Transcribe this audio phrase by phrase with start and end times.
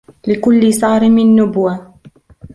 [0.27, 1.93] لكلّ صارم نبوة.